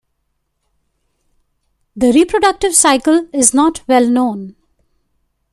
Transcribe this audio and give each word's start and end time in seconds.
The 1.95 2.11
reproductive 2.11 2.73
cycle 2.75 3.27
is 3.31 3.53
not 3.53 3.87
well 3.87 4.07
known. 4.09 4.55